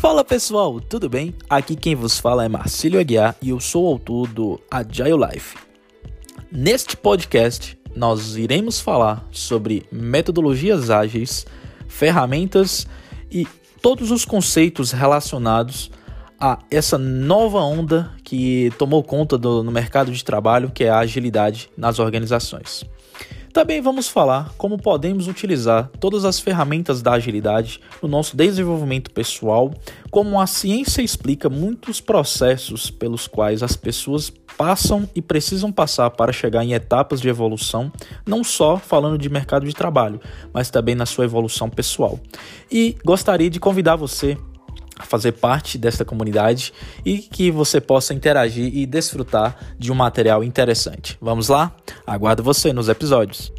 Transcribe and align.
Fala 0.00 0.24
pessoal, 0.24 0.80
tudo 0.80 1.10
bem? 1.10 1.34
Aqui 1.46 1.76
quem 1.76 1.94
vos 1.94 2.18
fala 2.18 2.42
é 2.42 2.48
Marcílio 2.48 2.98
Aguiar 2.98 3.36
e 3.42 3.50
eu 3.50 3.60
sou 3.60 3.84
o 3.84 3.86
autor 3.86 4.28
do 4.28 4.58
Agile 4.70 5.10
Life. 5.30 5.58
Neste 6.50 6.96
podcast, 6.96 7.78
nós 7.94 8.34
iremos 8.34 8.80
falar 8.80 9.28
sobre 9.30 9.84
metodologias 9.92 10.88
ágeis, 10.88 11.46
ferramentas 11.86 12.86
e 13.30 13.46
todos 13.82 14.10
os 14.10 14.24
conceitos 14.24 14.90
relacionados 14.90 15.90
a 16.40 16.58
essa 16.70 16.96
nova 16.96 17.58
onda 17.58 18.10
que 18.24 18.72
tomou 18.78 19.04
conta 19.04 19.36
do, 19.36 19.62
no 19.62 19.70
mercado 19.70 20.10
de 20.10 20.24
trabalho, 20.24 20.70
que 20.70 20.84
é 20.84 20.88
a 20.88 21.00
agilidade 21.00 21.68
nas 21.76 21.98
organizações. 21.98 22.86
Também 23.52 23.80
vamos 23.80 24.08
falar 24.08 24.52
como 24.56 24.78
podemos 24.78 25.26
utilizar 25.26 25.90
todas 25.98 26.24
as 26.24 26.38
ferramentas 26.38 27.02
da 27.02 27.12
agilidade 27.12 27.80
no 28.00 28.08
nosso 28.08 28.36
desenvolvimento 28.36 29.10
pessoal, 29.10 29.74
como 30.08 30.40
a 30.40 30.46
ciência 30.46 31.02
explica 31.02 31.48
muitos 31.48 32.00
processos 32.00 32.90
pelos 32.90 33.26
quais 33.26 33.62
as 33.62 33.76
pessoas 33.76 34.32
passam 34.56 35.08
e 35.16 35.22
precisam 35.22 35.72
passar 35.72 36.10
para 36.10 36.32
chegar 36.32 36.64
em 36.64 36.74
etapas 36.74 37.20
de 37.20 37.28
evolução, 37.28 37.90
não 38.24 38.44
só 38.44 38.76
falando 38.76 39.18
de 39.18 39.28
mercado 39.28 39.66
de 39.66 39.74
trabalho, 39.74 40.20
mas 40.52 40.70
também 40.70 40.94
na 40.94 41.06
sua 41.06 41.24
evolução 41.24 41.68
pessoal. 41.68 42.20
E 42.70 42.96
gostaria 43.04 43.50
de 43.50 43.58
convidar 43.58 43.96
você 43.96 44.38
fazer 45.06 45.32
parte 45.32 45.78
desta 45.78 46.04
comunidade 46.04 46.72
e 47.04 47.18
que 47.18 47.50
você 47.50 47.80
possa 47.80 48.14
interagir 48.14 48.74
e 48.74 48.86
desfrutar 48.86 49.56
de 49.78 49.92
um 49.92 49.94
material 49.94 50.42
interessante. 50.44 51.16
Vamos 51.20 51.48
lá? 51.48 51.74
Aguardo 52.06 52.42
você 52.42 52.72
nos 52.72 52.88
episódios. 52.88 53.52